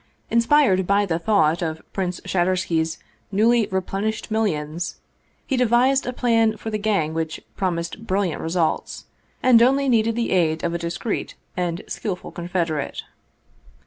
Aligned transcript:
Inspired 0.31 0.87
by 0.87 1.05
the 1.05 1.19
thought 1.19 1.61
of 1.61 1.83
Prince 1.93 2.19
Shadur 2.25 2.55
sky's 2.55 2.97
newly 3.31 3.67
replenished 3.67 4.31
millions, 4.31 4.99
he 5.45 5.55
devised 5.55 6.07
a 6.07 6.11
plan 6.11 6.57
for 6.57 6.71
the 6.71 6.79
gang 6.79 7.13
which 7.13 7.39
promised 7.55 8.07
brilliant 8.07 8.41
results, 8.41 9.05
and 9.43 9.61
only 9.61 9.87
needed 9.87 10.15
the 10.15 10.31
aid 10.31 10.63
of 10.63 10.73
a 10.73 10.79
discreet 10.79 11.35
and 11.55 11.83
skillful 11.87 12.31
confederate. 12.31 13.03